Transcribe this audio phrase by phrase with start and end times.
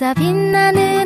[0.00, 0.99] 있어 빛나는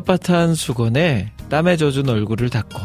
[0.00, 2.80] 빳빳한 수건에 땀에 젖은 얼굴을 닦고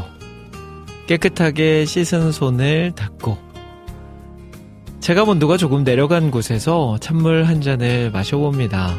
[1.07, 3.37] 깨끗하게 씻은 손을 닦고
[4.99, 8.95] 제가 온도가 조금 내려간 곳에서 찬물 한 잔을 마셔봅니다.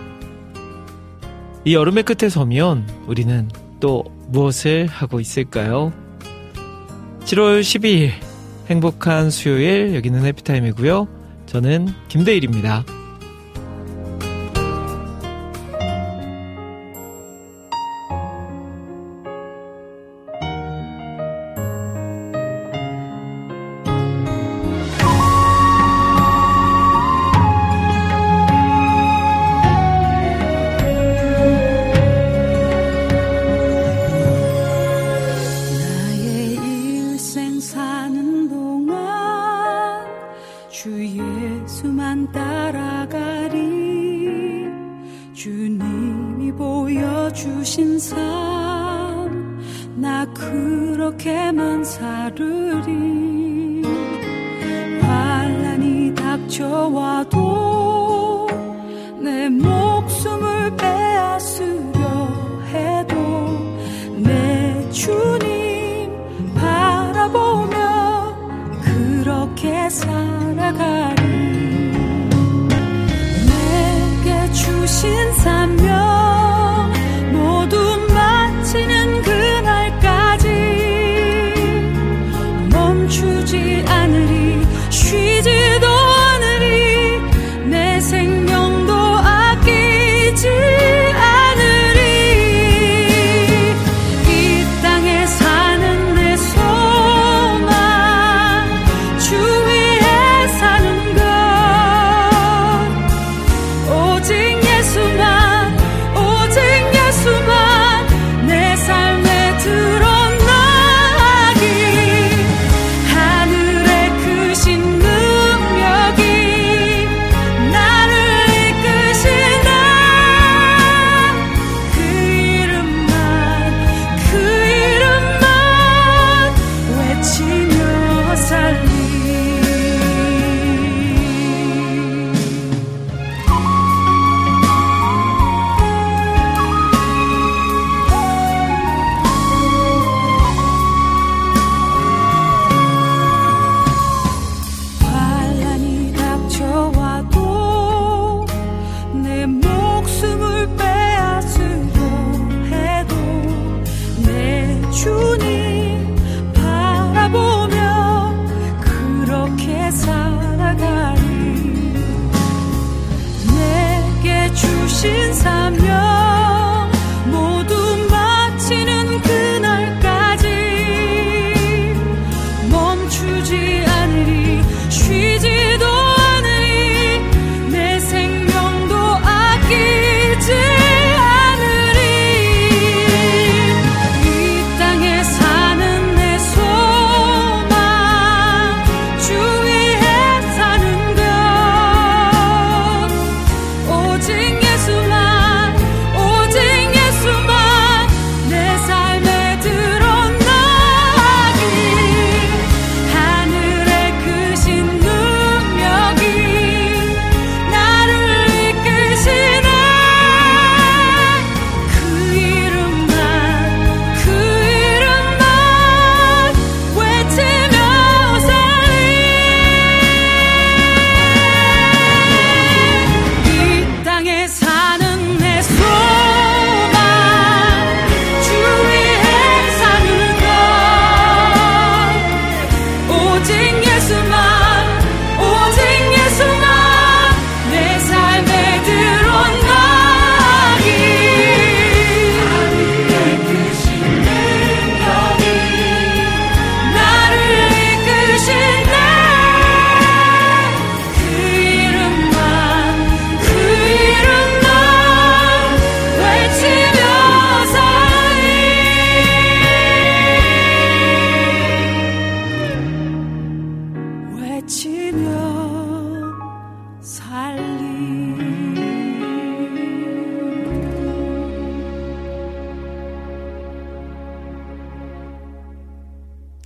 [1.65, 3.49] 이 여름의 끝에 서면 우리는
[3.81, 5.93] 또 무엇을 하고 있을까요?
[7.25, 8.11] 7월 12일
[8.69, 11.09] 행복한 수요일 여기는 해피타임이고요.
[11.47, 12.85] 저는 김대일입니다.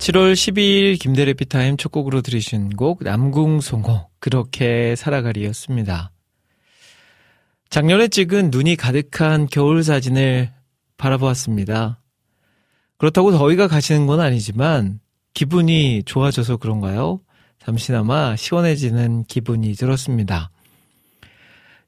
[0.09, 6.11] 7월 12일 김대래 피타임 첫 곡으로 들으신 곡 남궁송호 그렇게 살아가리였습니다.
[7.69, 10.51] 작년에 찍은 눈이 가득한 겨울 사진을
[10.97, 12.01] 바라보았습니다.
[12.97, 14.99] 그렇다고 더위가 가시는 건 아니지만
[15.35, 17.21] 기분이 좋아져서 그런가요?
[17.59, 20.49] 잠시나마 시원해지는 기분이 들었습니다.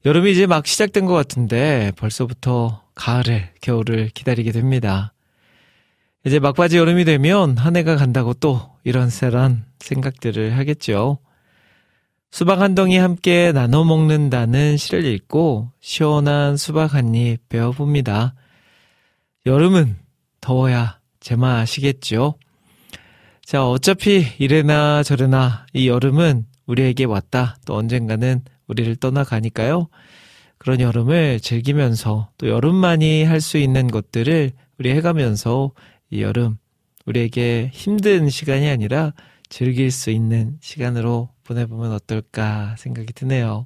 [0.05, 5.10] 여름이 이제 막 시작된 것 같은데 벌써부터 가을을, 겨울을 기다리게 됩니다.
[6.25, 11.17] 이제 막바지 여름이 되면 한 해가 간다고 또 이런새런 생각들을 하겠죠.
[12.29, 18.35] 수박 한 덩이 함께 나눠 먹는다는 시를 읽고 시원한 수박 한 입 베어봅니다.
[19.45, 19.97] 여름은
[20.39, 22.35] 더워야 제맛이겠죠.
[23.43, 27.57] 자, 어차피 이래나 저래나 이 여름은 우리에게 왔다.
[27.65, 29.89] 또 언젠가는 우리를 떠나가니까요.
[30.57, 35.71] 그런 여름을 즐기면서 또 여름만이 할 수 있는 것들을 우리 해가면서
[36.11, 36.57] 이 여름
[37.05, 39.13] 우리에게 힘든 시간이 아니라
[39.49, 43.65] 즐길 수 있는 시간으로 보내보면 어떨까 생각이 드네요.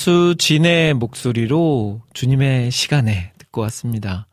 [0.00, 4.26] 가수 진의 목소리로 주님의 시간에 듣고 왔습니다.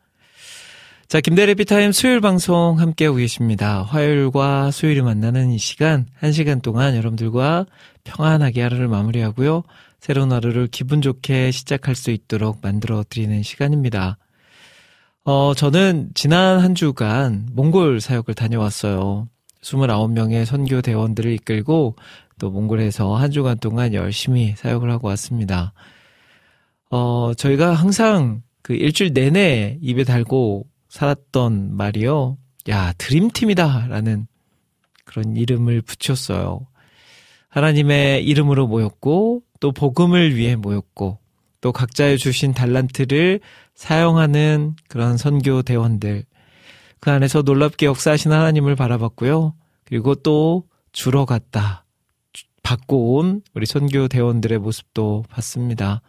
[1.08, 3.82] 자, 김대래 비타임 수요일 방송 함께하고 계십니다.
[3.82, 7.66] 화요일과 수요일이 만나는 이 시간, 한 시간 동안 여러분들과
[8.04, 9.62] 평안하게 하루를 마무리하고요.
[10.00, 14.16] 새로운 하루를 기분 좋게 시작할 수 있도록 만들어 드리는 시간입니다.
[15.24, 19.28] 어, 저는 지난 한 주간 몽골 사역을 다녀왔어요.
[19.60, 21.96] 29명의 선교 대원들을 이끌고
[22.38, 25.72] 또 몽골에서 한 주간 동안 열심히 사역을 하고 왔습니다.
[26.90, 32.38] 어, 저희가 항상 그 일주일 내내 입에 달고 살았던 말이요.
[32.68, 33.86] 야, 드림팀이다.
[33.88, 34.26] 라는
[35.04, 36.66] 그런 이름을 붙였어요.
[37.48, 41.18] 하나님의 이름으로 모였고 또 복음을 위해 모였고
[41.60, 43.40] 또 각자의 주신 달란트를
[43.74, 46.24] 사용하는 그런 선교 대원들
[47.00, 49.54] 그 안에서 놀랍게 역사하신 하나님을 바라봤고요.
[49.84, 51.84] 그리고 또 주러 갔다
[52.68, 56.02] 받고 온 우리 선교 대원들의 모습도 봤습니다.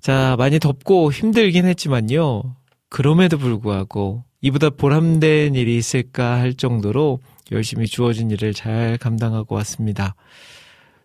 [0.00, 2.56] 자, 많이 덥고 힘들긴 했지만요.
[2.88, 7.20] 그럼에도 불구하고 이보다 보람된 일이 있을까 할 정도로
[7.52, 10.16] 열심히 주어진 일을 잘 감당하고 왔습니다.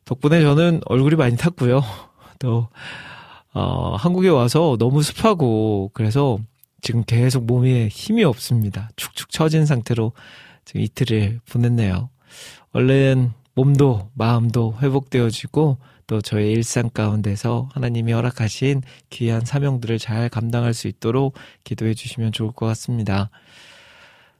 [0.05, 1.83] 덕분에 저는 얼굴이 많이 탔고요.
[2.39, 2.67] 또,
[3.53, 6.39] 어, 한국에 와서 너무 습하고, 그래서
[6.81, 8.89] 지금 계속 몸에 힘이 없습니다.
[8.95, 10.13] 축축 처진 상태로
[10.65, 12.09] 지금 이틀을 보냈네요.
[12.71, 20.87] 얼른 몸도 마음도 회복되어지고 또 저의 일상 가운데서 하나님이 허락하신 귀한 사명들을 잘 감당할 수
[20.87, 21.33] 있도록
[21.63, 23.31] 기도해 주시면 좋을 것 같습니다.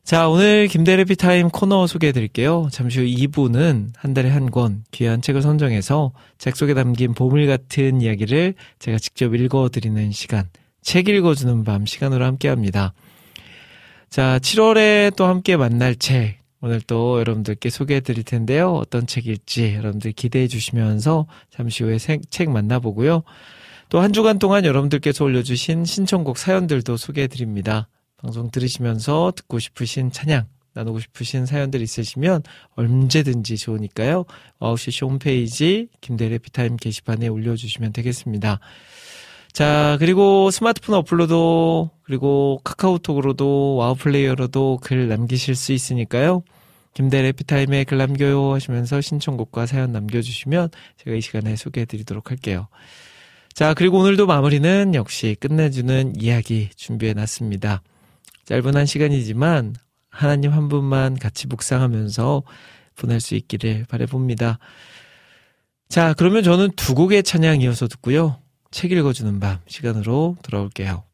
[0.03, 2.69] 자, 오늘 김대래 피 타임 코너 소개해 드릴게요.
[2.71, 8.01] 잠시 후 2부는 한 달에 한 권 귀한 책을 선정해서 책 속에 담긴 보물 같은
[8.01, 10.47] 이야기를 제가 직접 읽어 드리는 시간,
[10.83, 12.93] 책 읽어주는 밤 시간으로 함께 합니다.
[14.11, 18.73] 자, 7월에 또 함께 만날 책, 오늘 또 여러분들께 소개해 드릴 텐데요.
[18.73, 23.23] 어떤 책일지 여러분들 기대해 주시면서 잠시 후에 책 만나보고요.
[23.89, 27.87] 또 한 주간 동안 여러분들께서 올려주신 신청곡 사연들도 소개해 드립니다.
[28.17, 32.41] 방송 들으시면서 듣고 싶으신 찬양, 나누고 싶으신 사연들 있으시면
[32.75, 34.25] 언제든지 좋으니까요.
[34.59, 38.59] 9시 홈페이지 김대래 피타임 게시판에 올려주시면 되겠습니다.
[39.57, 41.33] 자, 그리고 스마트폰 어플로도,
[42.03, 46.43] 그리고 카카오톡으로도, 와우 플레이어로도 글 남기실 수 있으니까요.
[46.93, 52.67] 김대일의 해피타임에 글 남겨요 하시면서 신청곡과 사연 남겨주시면 제가 이 시간에 소개해 드리도록 할게요.
[53.51, 57.81] 자, 그리고 오늘도 마무리는 역시 끝내주는 이야기 준비해 놨습니다.
[58.45, 59.73] 짧은 한 시간이지만
[60.11, 62.43] 하나님 한 분만 같이 묵상하면서
[62.95, 64.59] 보낼 수 있기를 바래봅니다.
[65.89, 68.37] 자, 그러면 저는 두 곡의 찬양 이어서 듣고요.
[68.77, 71.07] 책 읽어주는 밤 시간으로 돌아올게요.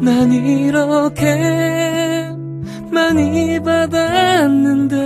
[0.00, 1.26] 난 이렇게
[2.90, 4.96] 많이 받았는데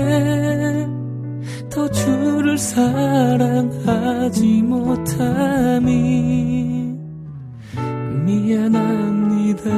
[1.71, 6.01] 더 주를 사랑하지 못함이
[8.25, 9.71] 미안합니다.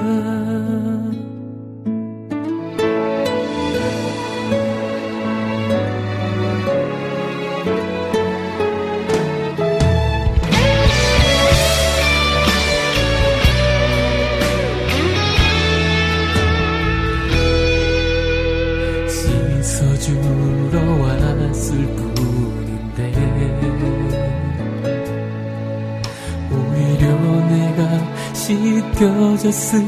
[28.52, 29.82] 씻겨졌습니다.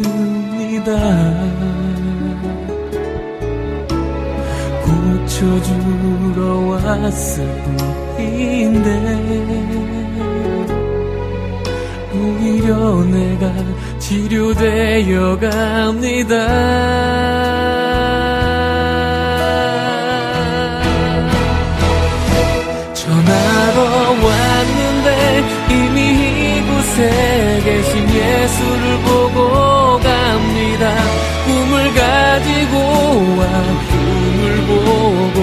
[4.85, 6.41] 고쳐주러
[6.71, 7.47] 왔을
[8.17, 8.89] 뿐인데
[12.15, 13.53] 오히려 내가
[13.99, 16.35] 치료되어 갑니다
[26.95, 30.95] 이곳에 계신 예수를 보고 갑니다.
[31.45, 32.79] 꿈을 가지고
[33.39, 33.45] 와
[33.91, 35.39] 꿈을 보고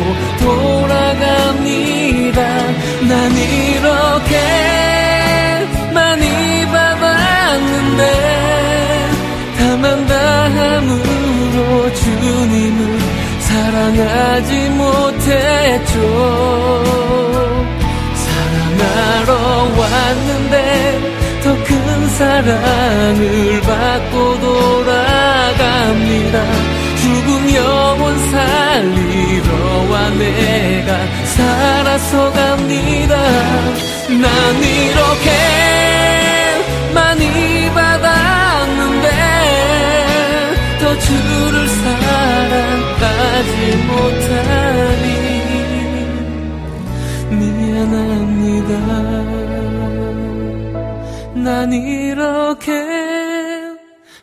[0.87, 2.39] 돌아갑니다.
[3.07, 4.33] 난 이렇게
[5.93, 6.25] 많이
[6.67, 8.01] 받았는데
[9.57, 12.99] 다만 다함으로 주님을
[13.39, 15.99] 사랑하지 못했죠.
[18.15, 19.29] 사랑하러
[19.77, 21.10] 왔는데
[22.21, 26.35] 사랑을 받고 돌아갑니다.
[27.01, 29.49] 죽은 영혼 살리러
[29.89, 30.89] 와 내가
[31.25, 33.15] 살아서 갑니다.
[34.07, 35.29] 난 이렇게
[36.93, 39.07] 많이 받았는데
[40.79, 43.49] 더 주를 사랑하지
[43.87, 45.07] 못하니
[47.31, 48.71] 미안합니다
[51.61, 52.71] 난 이렇게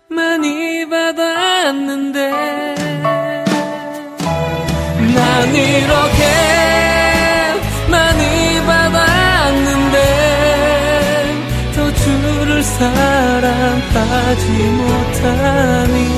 [0.09, 2.31] 많이 받았는데.
[5.14, 6.24] 난 이렇게
[7.88, 9.96] 많이 받았는데.
[11.77, 14.44] 더 주를 사랑하지
[14.81, 16.17] 못하니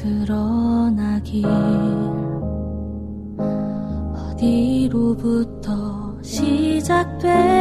[0.00, 1.44] 드러나길
[4.32, 7.60] 어디로부터 시작되었고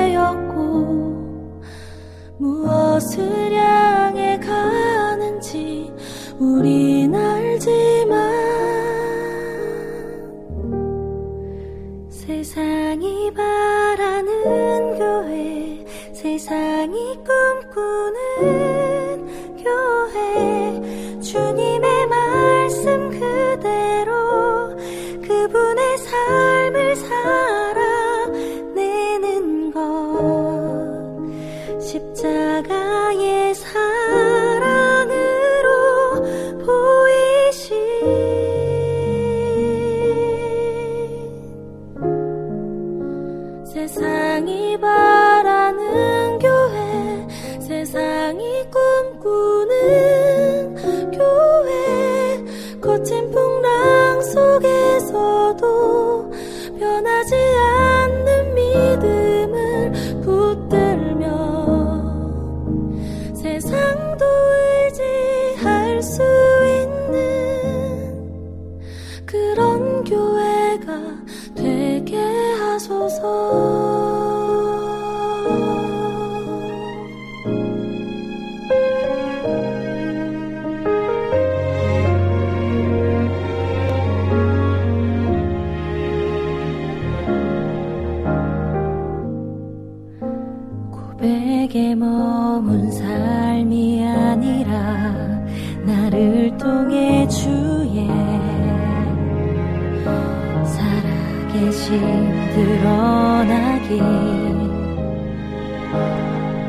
[2.37, 5.91] 무엇을 향해 가는지
[6.39, 6.88] 우린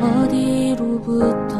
[0.03, 1.60] 어디로부터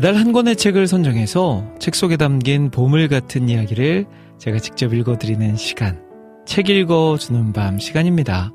[0.00, 4.06] 매달 한 권의 책을 선정해서 책 속에 담긴 보물 같은 이야기를
[4.38, 6.02] 제가 직접 읽어드리는 시간.
[6.46, 8.50] 책 읽어주는 밤 시간입니다.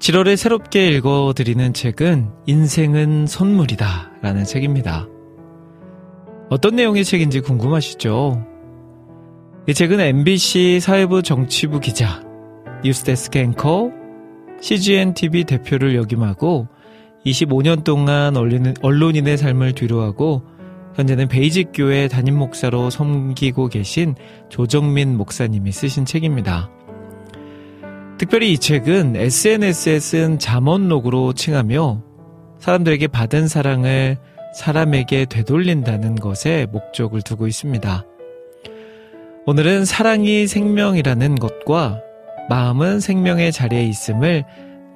[0.00, 5.06] 칠월에 새롭게 읽어드리는 책은 인생은 선물이다 라는 책입니다.
[6.48, 8.44] 어떤 내용의 책인지 궁금하시죠?
[9.68, 12.28] 이 책은 MBC 사회부 정치부 기자,
[12.82, 13.90] 뉴스데스크 앵커,
[14.60, 16.68] CGN TV 대표를 역임하고
[17.24, 20.42] 25년 동안 언론인의 삶을 뒤로하고
[20.94, 24.14] 현재는 베이직 교회 담임 목사로 섬기고 계신
[24.48, 26.70] 조정민 목사님이 쓰신 책입니다.
[28.18, 32.02] 특별히 이 책은 SNS에 쓴 잠언록으로 칭하며
[32.58, 34.18] 사람들에게 받은 사랑을
[34.54, 38.04] 사람에게 되돌린다는 것에 목적을 두고 있습니다.
[39.46, 42.02] 오늘은 사랑이 생명이라는 것과
[42.50, 44.44] 마음은 생명의 자리에 있음을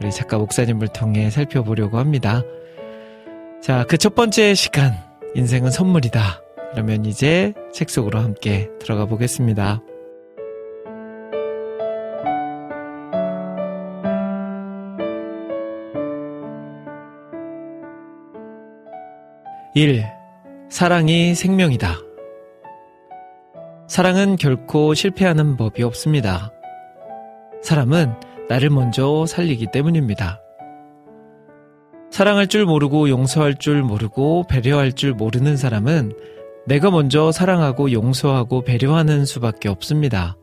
[0.00, 2.42] 우리 작가 목사님을 통해 살펴보려고 합니다.
[3.62, 4.92] 자, 그 첫 번째 시간,
[5.36, 6.42] 인생은 선물이다.
[6.72, 9.80] 그러면 이제 책 속으로 함께 들어가 보겠습니다.
[19.74, 20.04] 1.
[20.70, 21.98] 사랑이 생명이다.
[23.86, 26.53] 사랑은 결코 실패하는 법이 없습니다.
[27.64, 28.12] 사람은
[28.50, 30.38] 나를 먼저 살리기 때문입니다.
[32.10, 36.12] 사랑할 줄 모르고 용서할 줄 모르고 배려할 줄 모르는 사람은
[36.66, 40.36] 내가 먼저 사랑하고 용서하고 배려하는 수밖에 없습니다.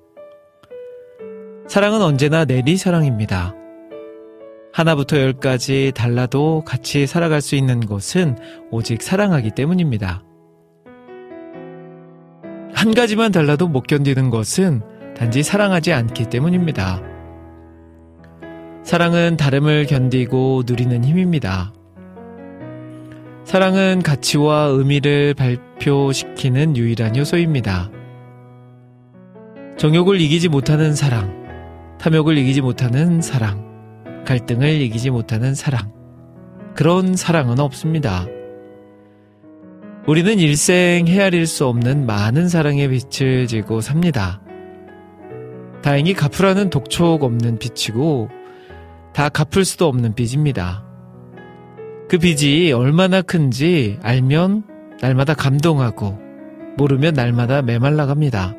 [1.67, 3.55] 사랑은 언제나 내리 사랑입니다.
[4.73, 8.35] 하나부터 열까지 달라도 같이 살아갈 수 있는 것은
[8.71, 10.23] 오직 사랑하기 때문입니다.
[12.73, 14.81] 한 가지만 달라도 못 견디는 것은
[15.15, 17.10] 단지 사랑하지 않기 때문입니다.
[18.83, 21.71] 사랑은 다름을 견디고 누리는 힘입니다.
[23.45, 27.91] 사랑은 가치와 의미를 발표시키는 유일한 요소입니다.
[29.77, 35.91] 정욕을 이기지 못하는 사랑, 탐욕을 이기지 못하는 사랑, 갈등을 이기지 못하는 사랑.
[36.75, 38.25] 그런 사랑은 없습니다.
[40.07, 44.41] 우리는 일생 헤아릴 수 없는 많은 사랑의 빛을 지고 삽니다.
[45.83, 48.29] 다행히 갚으라는 독촉 없는 빛이고
[49.13, 50.85] 다 갚을 수도 없는 빚입니다.
[52.09, 54.63] 그 빚이 얼마나 큰지 알면
[55.01, 56.19] 날마다 감동하고
[56.77, 58.53] 모르면 날마다 메말라 갑니다.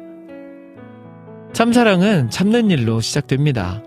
[1.53, 3.83] 참사랑은 참는 일로 시작됩니다.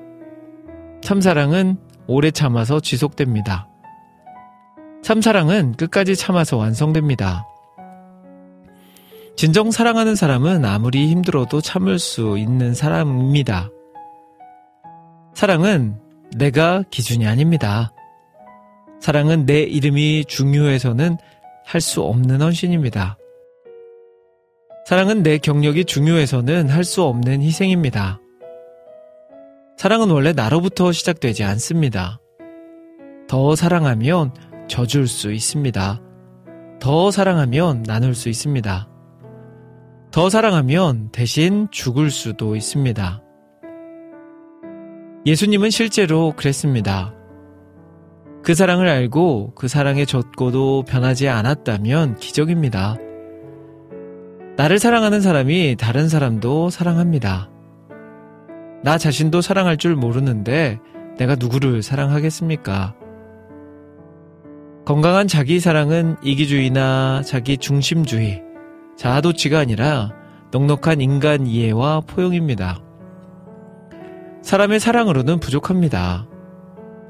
[1.01, 3.67] 참사랑은 오래 참아서 지속됩니다.
[5.03, 7.45] 참사랑은 끝까지 참아서 완성됩니다.
[9.35, 13.69] 진정 사랑하는 사람은 아무리 힘들어도 참을 수 있는 사람입니다.
[15.33, 17.91] 사랑은 내가 기준이 아닙니다.
[18.99, 21.17] 사랑은 내 이름이 중요해서는
[21.65, 23.17] 할 수 없는 헌신입니다.
[24.85, 28.19] 사랑은 내 경력이 중요해서는 할 수 없는 희생입니다.
[29.77, 32.19] 사랑은 원래 나로부터 시작되지 않습니다.
[33.27, 34.31] 더 사랑하면
[34.67, 36.01] 져줄 수 있습니다.
[36.79, 38.87] 더 사랑하면 나눌 수 있습니다.
[40.11, 43.24] 더 사랑하면 대신 죽을 수도 있습니다.
[45.25, 47.15] 예수님은 실제로 그랬습니다.
[48.43, 52.97] 그 사랑을 알고 그 사랑에 젖고도 변하지 않았다면 기적입니다.
[54.55, 57.49] 나를 사랑하는 사람이 다른 사람도 사랑합니다.
[58.83, 60.79] 나 자신도 사랑할 줄 모르는데
[61.17, 62.93] 내가 누구를 사랑하겠습니까?
[64.85, 68.43] 건강한 자기 사랑은 이기주의나 자기 중심주의,
[68.95, 70.11] 자아도취가 아니라
[70.51, 72.84] 넉넉한 인간 이해와 포용입니다.
[74.45, 76.27] 사람의 사랑으로는 부족합니다.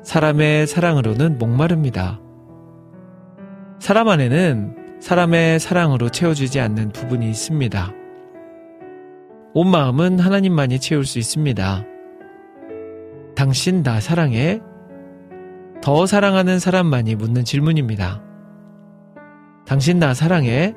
[0.04, 2.22] 사람의 사랑으로는 목마릅니다.
[3.78, 7.92] 사람 안에는 사람의 사랑으로 채워지지 않는 부분이 있습니다.
[9.54, 11.84] 온 마음은 하나님만이 채울 수 있습니다.
[13.36, 14.62] 당신 나 사랑해?
[15.84, 18.24] 더 사랑하는 사람만이 묻는 질문입니다.
[19.68, 20.74] 당신 나 사랑해?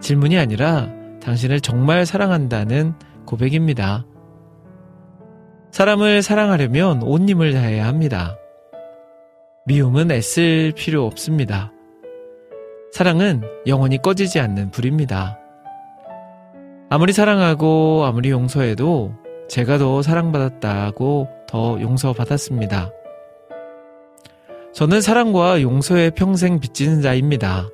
[0.00, 0.88] 질문이 아니라
[1.20, 2.94] 당신을 정말 사랑한다는
[3.26, 4.06] 고백입니다.
[5.72, 8.36] 사람을 사랑하려면 온 힘을 다해야 합니다.
[9.64, 11.72] 미움은 애쓸 필요 없습니다.
[12.92, 15.38] 사랑은 영원히 꺼지지 않는 불입니다.
[16.90, 19.14] 아무리 사랑하고 아무리 용서해도
[19.48, 22.90] 제가 더 사랑받았다고 더 용서받았습니다.
[24.74, 27.66] 저는 사랑과 용서에 평생 빚지는 자입니다.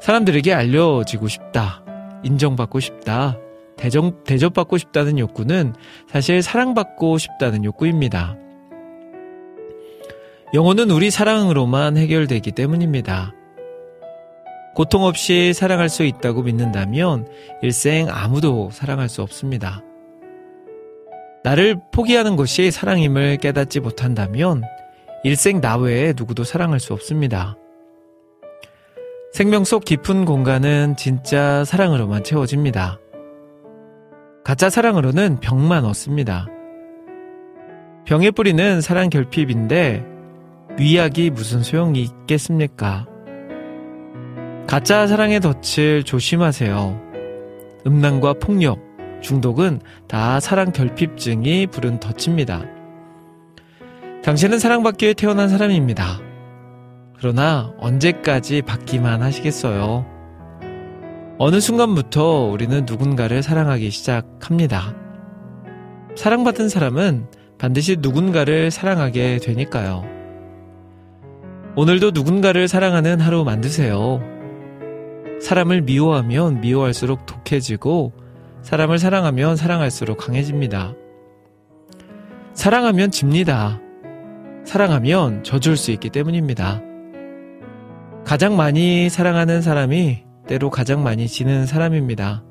[0.00, 1.82] 사람들에게 알려지고 싶다.
[2.22, 3.36] 인정받고 싶다.
[3.82, 5.74] 대정, 대접받고 싶다는 욕구는
[6.08, 8.36] 사실 사랑받고 싶다는 욕구입니다.
[10.54, 13.34] 영혼은 우리 사랑으로만 해결되기 때문입니다.
[14.76, 17.26] 고통 없이 사랑할 수 있다고 믿는다면
[17.60, 19.82] 일생 아무도 사랑할 수 없습니다.
[21.42, 24.62] 나를 포기하는 것이 사랑임을 깨닫지 못한다면
[25.24, 27.56] 일생 나 외에 누구도 사랑할 수 없습니다.
[29.32, 33.01] 생명 속 깊은 공간은 진짜 사랑으로만 채워집니다.
[34.44, 36.46] 가짜 사랑으로는 병만 얻습니다.
[38.06, 40.04] 병의 뿌리는 사랑 결핍인데
[40.78, 43.06] 위약이 무슨 소용이 있겠습니까?
[44.66, 47.00] 가짜 사랑의 덫을 조심하세요.
[47.86, 48.80] 음란과 폭력,
[49.20, 52.64] 중독은 다 사랑 결핍증이 부른 덫입니다.
[54.24, 56.20] 당신은 사랑받기 위해 태어난 사람입니다.
[57.16, 60.11] 그러나 언제까지 받기만 하시겠어요?
[61.44, 64.94] 어느 순간부터 우리는 누군가를 사랑하기 시작합니다.
[66.14, 67.26] 사랑받은 사람은
[67.58, 70.04] 반드시 누군가를 사랑하게 되니까요.
[71.74, 74.22] 오늘도 누군가를 사랑하는 하루 만드세요.
[75.40, 78.12] 사람을 미워하면 미워할수록 독해지고
[78.62, 80.94] 사람을 사랑하면 사랑할수록 강해집니다.
[82.54, 83.80] 사랑하면 집니다.
[84.64, 86.80] 사랑하면 져줄 수 있기 때문입니다.
[88.24, 92.44] 가장 많이 사랑하는 사람이 때로 가장 많이 지는 사람입니다.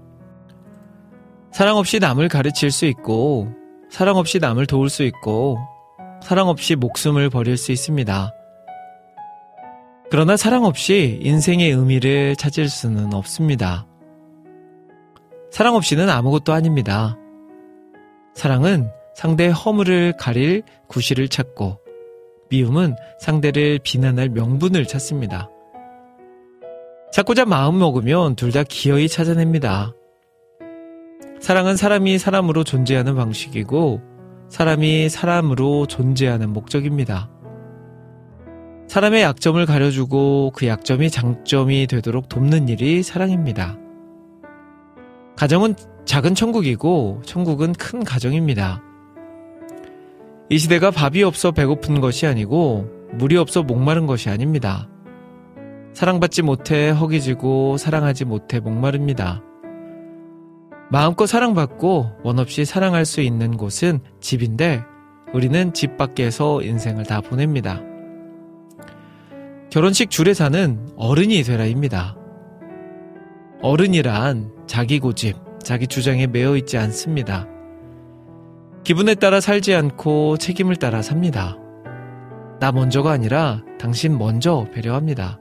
[1.52, 3.50] 사랑 없이 남을 가르칠 수 있고,
[3.90, 5.58] 사랑 없이 남을 도울 수 있고,
[6.22, 8.34] 사랑 없이 목숨을 버릴 수 있습니다.
[10.10, 13.86] 그러나 사랑 없이 인생의 의미를 찾을 수는 없습니다.
[15.52, 17.18] 사랑 없이는 아무것도 아닙니다.
[18.34, 21.80] 사랑은 상대의 허물을 가릴 구실을 찾고,
[22.50, 25.50] 미움은 상대를 비난할 명분을 찾습니다.
[27.12, 29.94] 찾고자 마음 먹으면 둘 다 기어이 찾아냅니다.
[31.40, 34.02] 사랑은 사람이 사람으로 존재하는 방식이고
[34.50, 37.30] 사람이 사람으로 존재하는 목적입니다.
[38.88, 43.78] 사람의 약점을 가려주고 그 약점이 장점이 되도록 돕는 일이 사랑입니다.
[45.38, 48.84] 가정은 작은 천국이고 천국은 큰 가정입니다.
[50.50, 54.90] 이 시대가 밥이 없어 배고픈 것이 아니고 물이 없어 목마른 것이 아닙니다.
[55.94, 59.44] 사랑받지 못해 허기지고 사랑하지 못해 목마릅니다.
[60.90, 64.84] 마음껏 사랑받고 원 없이 사랑할 수 있는 곳은 집인데
[65.34, 67.82] 우리는 집 밖에서 인생을 다 보냅니다.
[69.70, 72.18] 결혼식 줄에 사는 어른이 되라입니다.
[73.62, 77.48] 어른이란 자기 고집, 자기 주장에 매여 있지 않습니다.
[78.84, 81.58] 기분에 따라 살지 않고 책임을 따라 삽니다.
[82.60, 85.40] 나 먼저가 아니라 당신 먼저 배려합니다.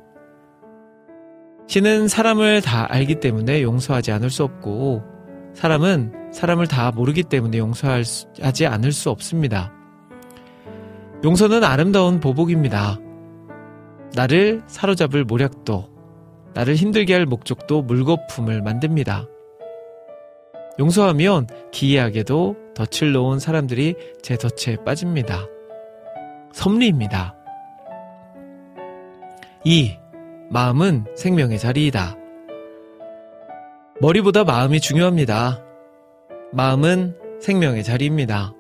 [1.71, 5.05] 신은 사람을 다 알기 때문에 용서하지 않을 수 없고
[5.55, 9.73] 사람은 사람을 다 모르기 때문에 용서하지 않을 수 없습니다.
[11.23, 12.99] 용서는 아름다운 보복입니다.
[14.17, 15.89] 나를 사로잡을 모략도,
[16.55, 19.29] 나를 힘들게 할 목적도 물거품을 만듭니다.
[20.81, 25.47] 용서하면 기이하게도 덫을 놓은 사람들이 제 덫에 빠집니다.
[26.53, 27.37] 섭리입니다.
[29.63, 30.00] 2.
[30.53, 32.17] 마음은 생명의 자리이다.
[34.01, 35.63] 머리보다 마음이 중요합니다.
[36.53, 38.53] 마음은 생명의 자리입니다.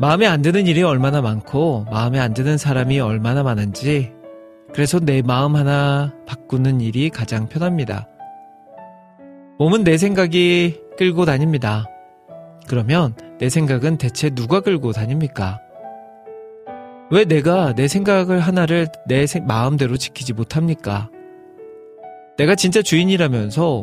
[0.00, 4.12] 마음에 안 드는 일이 얼마나 많고 마음에 안 드는 사람이 얼마나 많은지
[4.72, 8.08] 그래서 내 마음 하나 바꾸는 일이 가장 편합니다.
[9.58, 11.84] 몸은 내 생각이 끌고 다닙니다.
[12.66, 15.60] 그러면 내 생각은 대체 누가 끌고 다닙니까?
[17.12, 21.10] 왜 내가 내 생각을 하나를 내 마음대로 지키지 못합니까?
[22.38, 23.82] 내가 진짜 주인이라면서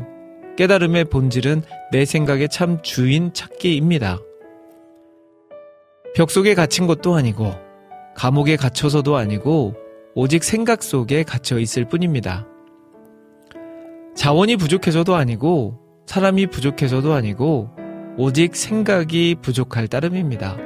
[0.56, 1.62] 깨달음의 본질은
[1.92, 4.20] 내 생각의 참 주인 찾기입니다.
[6.16, 7.54] 벽 속에 갇힌 것도 아니고,
[8.16, 9.76] 감옥에 갇혀서도 아니고,
[10.16, 12.48] 오직 생각 속에 갇혀 있을 뿐입니다.
[14.16, 17.70] 자원이 부족해서도 아니고, 사람이 부족해서도 아니고,
[18.18, 20.58] 오직 생각이 부족할 따름입니다.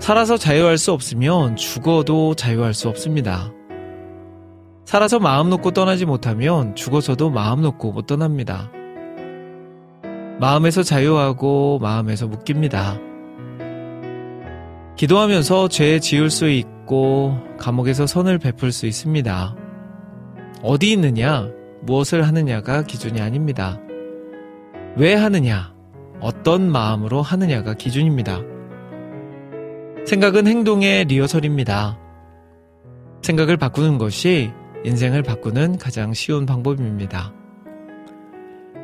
[0.00, 3.52] 살아서 자유할 수 없으면 죽어도 자유할 수 없습니다.
[4.86, 8.72] 살아서 마음 놓고 떠나지 못하면 죽어서도 마음 놓고 못 떠납니다.
[10.40, 12.98] 마음에서 자유하고 마음에서 묶입니다.
[14.96, 19.54] 기도하면서 죄 지을 수 있고 감옥에서 선을 베풀 수 있습니다.
[20.62, 21.50] 어디 있느냐,
[21.82, 23.78] 무엇을 하느냐가 기준이 아닙니다.
[24.96, 25.74] 왜 하느냐,
[26.20, 28.49] 어떤 마음으로 하느냐가 기준입니다.
[30.10, 31.96] 생각은 행동의 리허설입니다.
[33.22, 34.50] 생각을 바꾸는 것이
[34.84, 37.32] 인생을 바꾸는 가장 쉬운 방법입니다.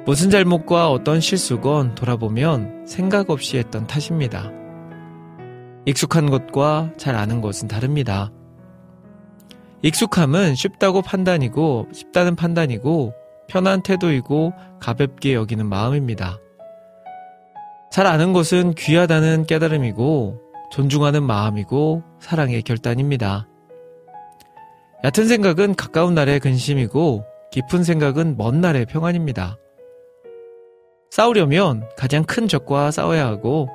[0.06, 4.52] 무슨 잘못과 어떤 실수건 돌아보면 생각 없이 했던 탓입니다.
[5.84, 8.30] 익숙한 것과 잘 아는 것은 다릅니다.
[9.82, 13.14] 익숙함은 쉽다고 판단이고, 쉽다는 판단이고,
[13.48, 16.38] 편한 태도이고, 가볍게 여기는 마음입니다.
[17.90, 23.48] 잘 아는 것은 귀하다는 깨달음이고, 존중하는 마음이고 사랑의 결단입니다.
[25.04, 29.58] 얕은 생각은 가까운 날의 근심이고 깊은 생각은 먼 날의 평안입니다.
[31.10, 33.68] 싸우려면 가장 큰 적과 싸워야 하고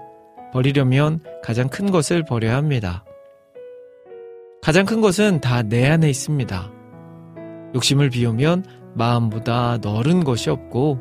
[0.52, 3.06] 버리려면 가장 큰 것을 버려야 합니다.
[4.62, 6.72] 가장 큰 것은 다 내 안에 있습니다.
[7.74, 11.00] 욕심을 비우면 마음보다 넓은 것이 없고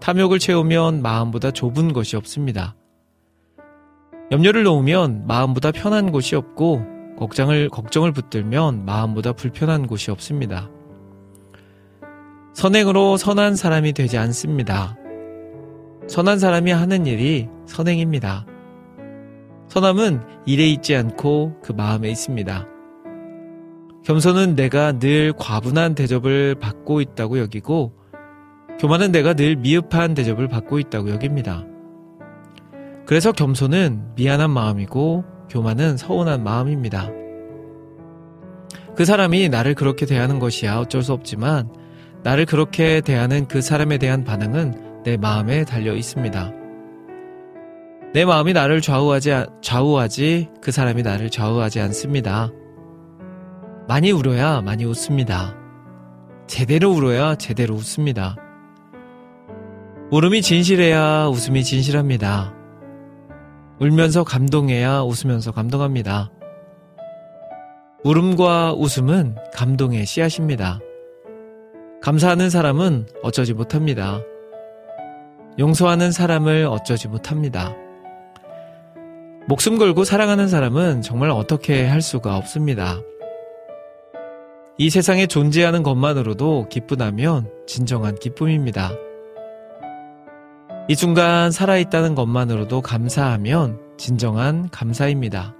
[0.00, 2.75] 탐욕을 채우면 마음보다 좁은 것이 없습니다.
[4.30, 6.84] 염려를 놓으면 마음보다 편한 곳이 없고
[7.18, 10.68] 걱정을 걱정을 붙들면 마음보다 불편한 곳이 없습니다.
[12.52, 14.96] 선행으로 선한 사람이 되지 않습니다.
[16.08, 18.46] 선한 사람이 하는 일이 선행입니다.
[19.68, 22.66] 선함은 일에 있지 않고 그 마음에 있습니다.
[24.04, 27.92] 겸손은 내가 늘 과분한 대접을 받고 있다고 여기고
[28.78, 31.64] 교만은 내가 늘 미흡한 대접을 받고 있다고 여깁니다.
[33.06, 37.08] 그래서 겸손은 미안한 마음이고 교만은 서운한 마음입니다.
[38.96, 41.70] 그 사람이 나를 그렇게 대하는 것이야 어쩔 수 없지만
[42.24, 46.52] 나를 그렇게 대하는 그 사람에 대한 반응은 내 마음에 달려 있습니다.
[48.12, 49.30] 내 마음이 나를 좌우하지,
[49.62, 52.50] 좌우하지 그 사람이 나를 좌우하지 않습니다.
[53.86, 55.54] 많이 울어야 많이 웃습니다.
[56.48, 58.34] 제대로 울어야 제대로 웃습니다.
[60.10, 62.56] 울음이 진실해야 웃음이 진실합니다.
[63.78, 66.30] 울면서 감동해야 웃으면서 감동합니다.
[68.04, 70.80] 울음과 웃음은 감동의 씨앗입니다.
[72.00, 74.20] 감사하는 사람은 어쩌지 못합니다.
[75.58, 77.74] 용서하는 사람을 어쩌지 못합니다.
[79.46, 83.00] 목숨 걸고 사랑하는 사람은 정말 어떻게 할 수가 없습니다.
[84.78, 88.92] 이 세상에 존재하는 것만으로도 기쁘다면 진정한 기쁨입니다.
[90.88, 95.52] 이 순간 살아있다는 것만으로도 감사하면 진정한 감사입니다.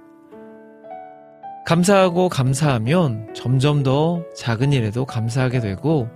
[1.65, 6.07] 감사하고 감사하면 점점 더 작은 일에도 감사하게 되고,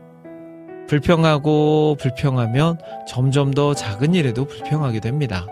[0.87, 5.45] 불평하고 불평하면 점점 더 작은 일에도 불평하게 됩니다.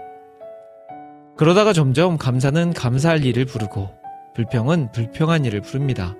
[1.36, 3.89] 그러다가 점점 감사는 감사할 일을 부르고,
[4.36, 6.16] 불평은 불평한 일을 부릅니다.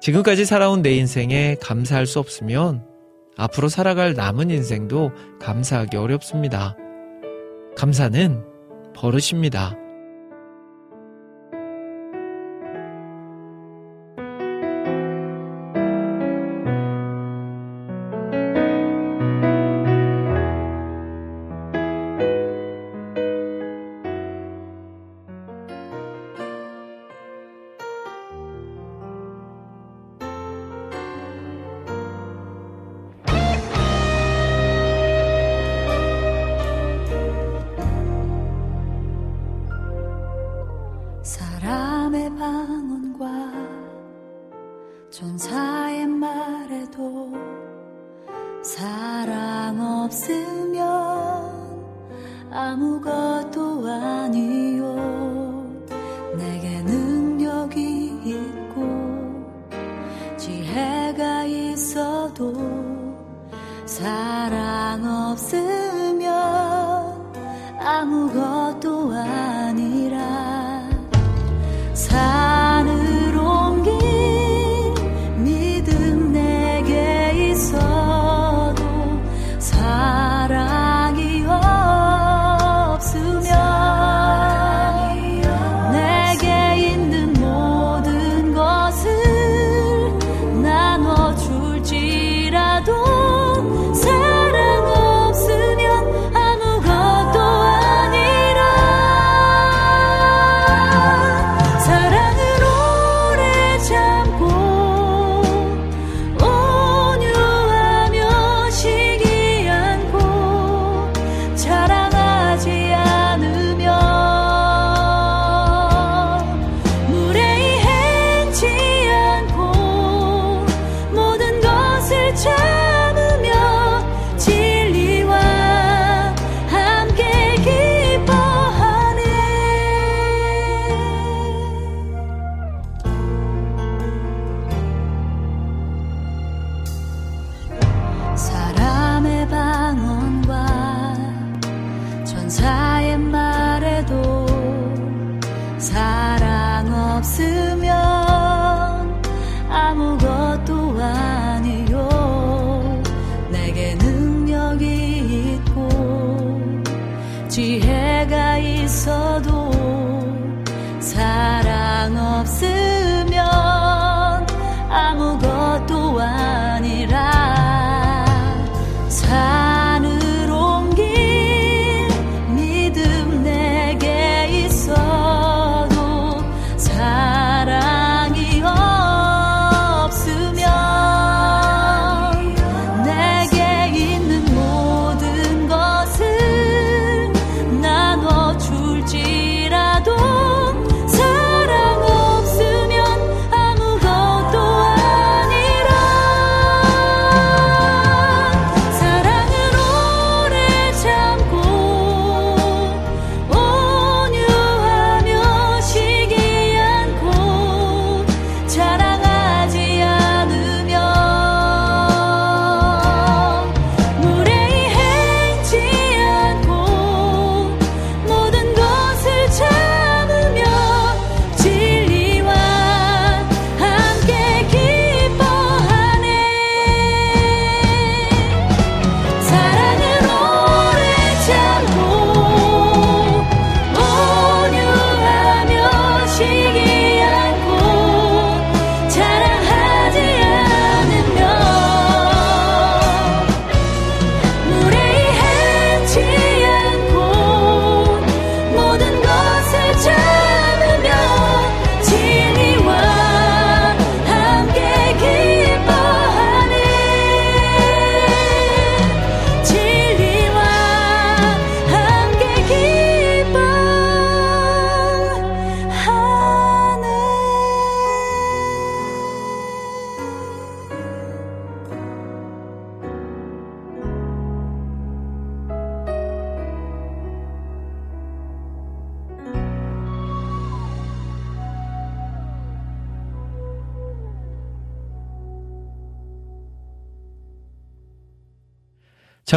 [0.00, 2.87] 지금까지 살아온 내 인생에 감사할 수 없으면
[3.38, 6.76] 앞으로 살아갈 남은 인생도 감사하기 어렵습니다.
[7.76, 8.44] 감사는
[8.94, 9.76] 버릇입니다.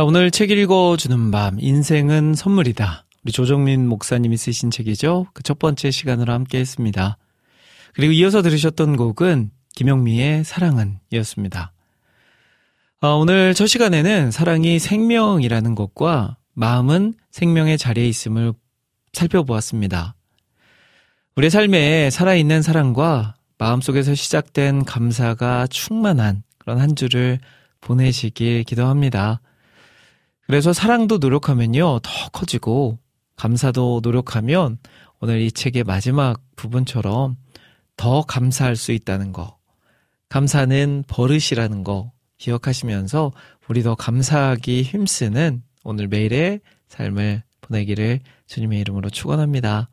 [0.01, 3.05] 자, 오늘 책 읽어주는 밤, 인생은 선물이다.
[3.23, 5.27] 우리 조정민 목사님이 쓰신 책이죠.
[5.31, 7.19] 그 첫 번째 시간으로 함께 했습니다.
[7.93, 11.71] 그리고 이어서 들으셨던 곡은 김영미의 사랑은 이었습니다.
[13.01, 18.53] 어, 오늘 첫 시간에는 사랑이 생명이라는 것과 마음은 생명의 자리에 있음을
[19.13, 20.15] 살펴보았습니다.
[21.35, 27.37] 우리 삶에 살아있는 사랑과 마음속에서 시작된 감사가 충만한 그런 한 주를
[27.81, 29.41] 보내시길 기도합니다.
[30.47, 32.99] 그래서 사랑도 노력하면요, 더 커지고,
[33.35, 34.77] 감사도 노력하면
[35.19, 37.37] 오늘 이 책의 마지막 부분처럼
[37.95, 39.57] 더 감사할 수 있다는 거.
[40.29, 43.31] 감사는 버릇이라는 거 기억하시면서
[43.67, 49.89] 우리 더 감사하기 힘쓰는 오늘 매일의 삶을 보내기를 주님의 이름으로 축원합니다.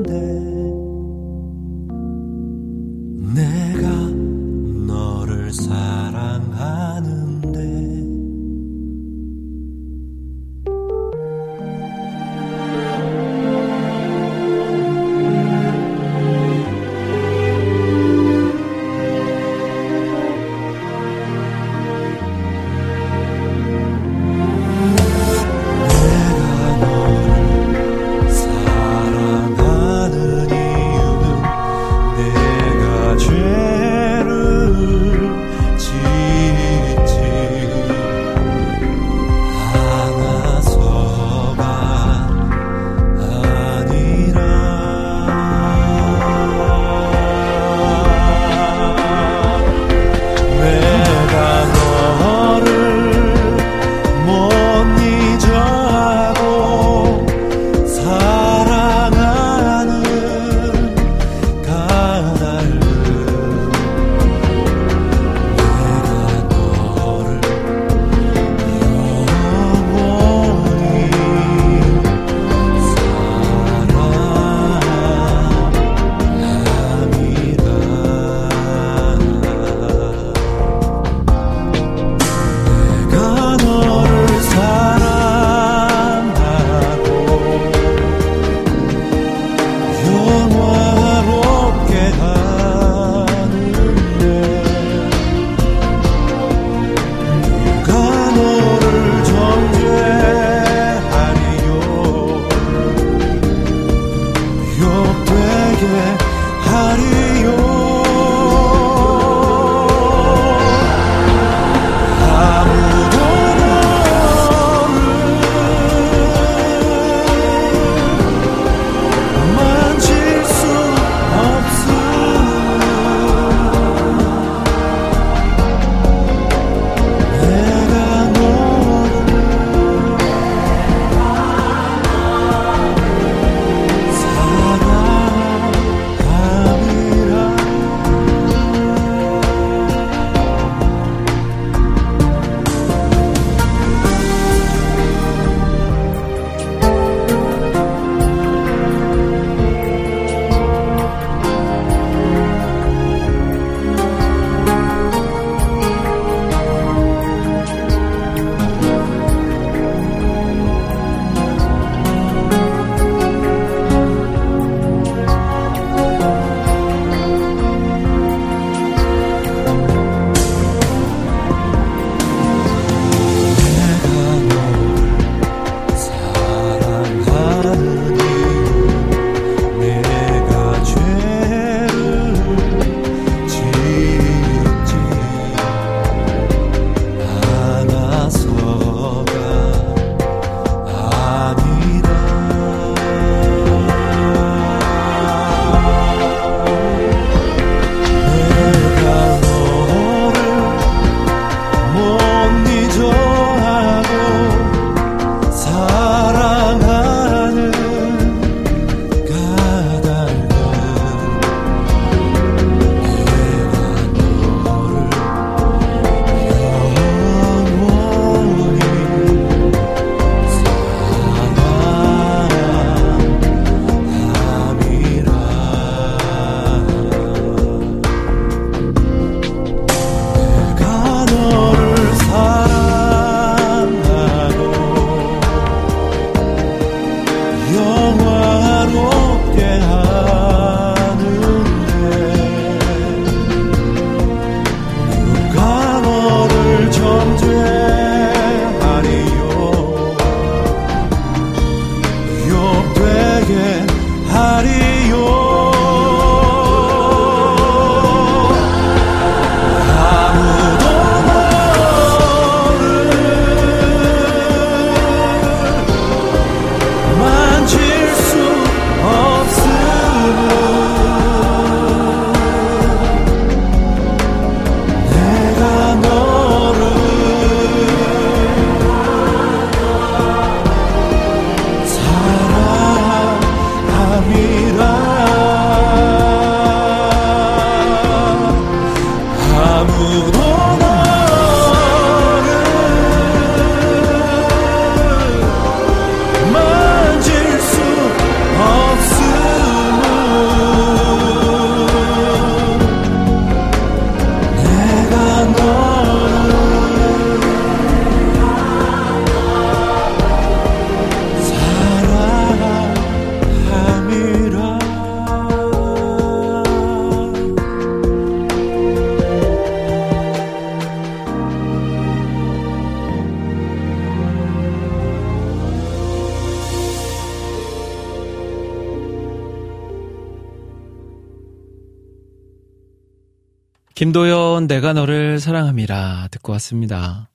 [334.11, 337.29] 김도연 내가 너를 사랑함이라 듣고 왔습니다.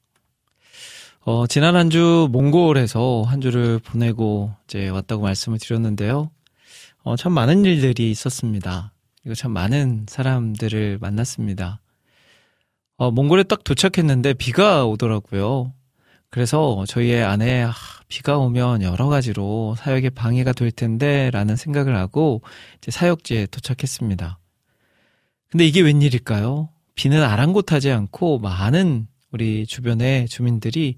[1.21, 6.31] 어, 지난 한 주 몽골에서 한 주를 보내고 이제 왔다고 말씀을 드렸는데요.
[7.03, 8.91] 어, 참 많은 일들이 있었습니다.
[9.23, 11.79] 그리고 참 많은 사람들을 만났습니다.
[12.97, 15.71] 어, 몽골에 딱 도착했는데 비가 오더라고요.
[16.29, 17.73] 그래서 저희의 아내 아,
[18.09, 22.41] 비가 오면 여러 가지로 사역에 방해가 될 텐데 라는 생각을 하고
[22.79, 24.39] 이제 사역지에 도착했습니다.
[25.55, 26.67] 근데 이게 웬일일까요?
[26.95, 30.97] 비는 아랑곳하지 않고 많은 우리 주변의 주민들이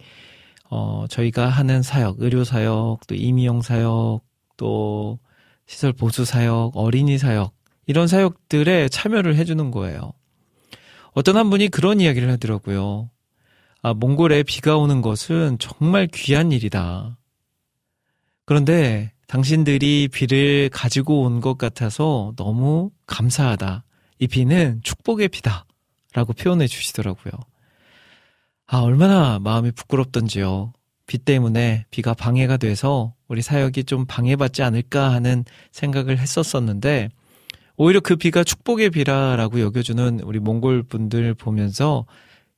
[0.71, 4.21] 어, 저희가 하는 사역, 의료 사역, 또 임의용 사역,
[4.57, 5.19] 또
[5.67, 7.53] 시설 보수 사역, 어린이 사역
[7.85, 10.13] 이런 사역들에 참여를 해주는 거예요.
[11.11, 13.11] 어떤 한 분이 그런 이야기를 하더라고요.
[13.83, 17.15] 아, 몽골에 비가 오는 것은 정말 귀한 일이다.
[18.45, 23.83] 그런데 당신들이 비를 가지고 온 것 같아서 너무 감사하다.
[24.19, 25.65] 이 비는 축복의 비다.
[26.13, 27.33] 라고 표현해 주시더라고요.
[28.65, 30.73] 아, 얼마나 마음이 부끄럽던지요.
[31.05, 37.09] 비 때문에 비가 방해가 돼서 우리 사역이 좀 방해받지 않을까 하는 생각을 했었었는데,
[37.75, 42.05] 오히려 그 비가 축복의 비라라고 여겨주는 우리 몽골 분들 보면서,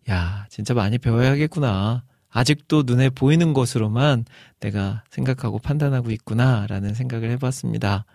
[0.10, 2.03] 야, 진짜 많이 배워야겠구나.
[2.30, 4.24] 아직도 눈에 보이는 것으로만
[4.60, 8.05] 내가 생각하고 판단하고 있구나라는 생각을 해봤습니다.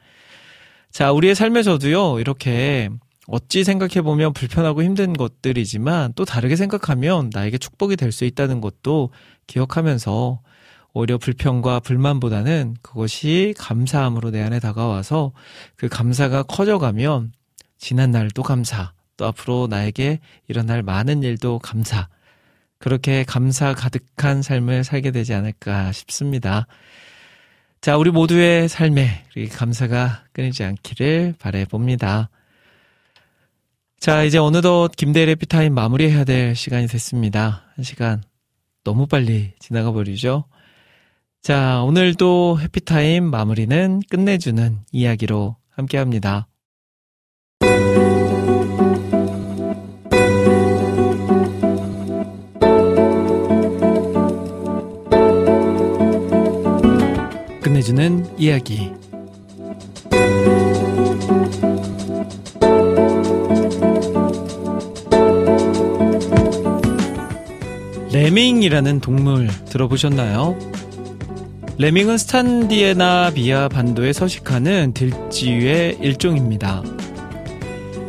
[0.90, 2.88] 자, 우리의 삶에서도요, 이렇게
[3.26, 9.10] 어찌 생각해보면 불편하고 힘든 것들이지만 또 다르게 생각하면 나에게 축복이 될 수 있다는 것도
[9.46, 10.40] 기억하면서
[10.92, 15.32] 오히려 불평과 불만보다는 그것이 감사함으로 내 안에 다가와서
[15.76, 17.32] 그 감사가 커져가면
[17.78, 22.08] 지난 날도 감사, 또 앞으로 나에게 일어날 많은 일도 감사.
[22.78, 26.66] 그렇게 감사 가득한 삶을 살게 되지 않을까 싶습니다.
[27.80, 32.30] 자, 우리 모두의 삶에 감사가 끊이지 않기를 바래봅니다.
[34.04, 37.64] 자, 이제 어느덧 김대일 해피타임 마무리해야 될 시간이 됐습니다.
[37.74, 38.22] 한 시간
[38.84, 40.44] 너무 빨리 지나가 버리죠.
[41.40, 46.48] 자, 오늘도 해피타임 마무리는 끝내주는 이야기로 함께 합니다.
[57.62, 58.92] 끝내주는 이야기.
[68.14, 70.56] 레밍이라는 동물 들어보셨나요?
[71.78, 76.84] 레밍은 스탄디에나 비아 반도에 서식하는 들쥐의 일종입니다.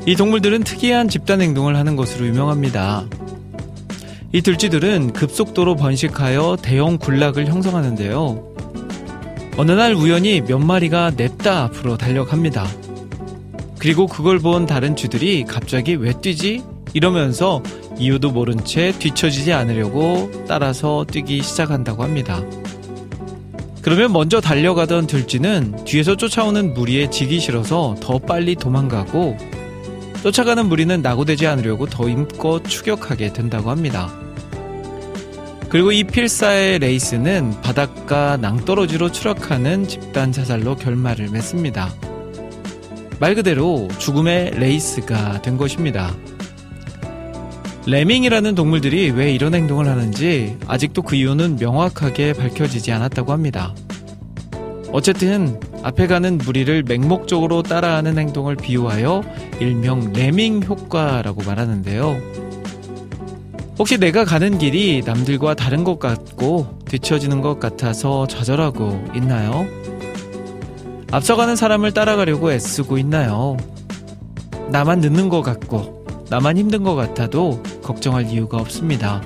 [0.05, 3.07] 이 동물들은 특이한 집단 행동을 하는 것으로 유명합니다.
[4.31, 8.53] 이 들쥐들은 급속도로 번식하여 대형 군락을 형성하는데요.
[9.57, 12.67] 어느 날 우연히 몇 마리가 냅다 앞으로 달려갑니다.
[13.79, 16.63] 그리고 그걸 본 다른 쥐들이 갑자기 왜 뛰지?
[16.93, 17.63] 이러면서
[17.97, 22.41] 이유도 모른 채 뒤처지지 않으려고 따라서 뛰기 시작한다고 합니다.
[23.81, 29.37] 그러면 먼저 달려가던 들쥐는 뒤에서 쫓아오는 무리에 지기 싫어서 더 빨리 도망가고
[30.23, 34.11] 쫓아가는 무리는 낙오되지 않으려고 더 힘껏 추격하게 된다고 합니다.
[35.69, 41.93] 그리고 이 필사의 레이스는 바닷가 낭떠러지로 추락하는 집단 자살로 결말을 맺습니다.
[43.19, 46.15] 말 그대로 죽음의 레이스가 된 것입니다.
[47.87, 53.75] 레밍이라는 동물들이 왜 이런 행동을 하는지 아직도 그 이유는 명확하게 밝혀지지 않았다고 합니다.
[54.91, 59.21] 어쨌든 앞에 가는 무리를 맹목적으로 따라하는 행동을 비유하여
[59.59, 62.17] 일명 레밍 효과라고 말하는데요.
[63.77, 69.67] 혹시 내가 가는 길이 남들과 다른 것 같고 뒤처지는 것 같아서 좌절하고 있나요?
[71.11, 73.57] 앞서가는 사람을 따라가려고 애쓰고 있나요?
[74.69, 79.21] 나만 늦는 것 같고 나만 힘든 것 같아도 걱정할 이유가 없습니다.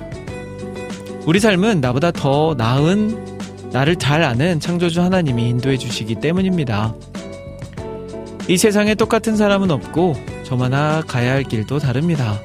[1.24, 6.94] 우리 삶은 나보다 더 나은 나를 잘 아는 창조주 하나님이 인도해 주시기 때문입니다.
[8.48, 12.38] 이 세상에 똑같은 사람은 없고 저마다 가야 할 길도 다릅니다.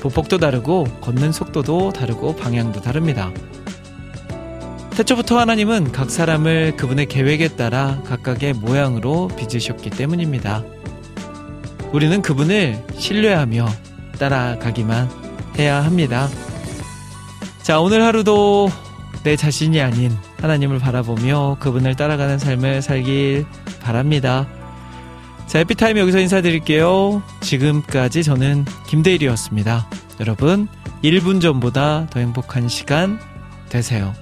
[0.00, 3.30] 보폭도 다르고 걷는 속도도 다르고 방향도 다릅니다.
[4.96, 10.64] 태초부터 하나님은 각 사람을 그분의 계획에 따라 각각의 모양으로 빚으셨기 때문입니다.
[11.92, 13.66] 우리는 그분을 신뢰하며
[14.18, 15.10] 따라가기만
[15.58, 16.28] 해야 합니다.
[17.62, 18.70] 자, 오늘 하루도
[19.22, 23.46] 내 자신이 아닌 하나님을 바라보며 그분을 따라가는 삶을 살길
[23.80, 24.46] 바랍니다.
[25.46, 27.22] 자, 해피타임 여기서 인사드릴게요.
[27.40, 29.86] 지금까지 저는 김대일이었습니다.
[30.20, 30.66] 여러분,
[31.04, 33.20] 1분 전보다 더 행복한 시간
[33.68, 34.14] 되세요.